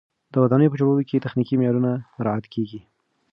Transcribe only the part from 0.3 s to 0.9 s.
د ودانیو په